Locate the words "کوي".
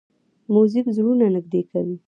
1.71-1.95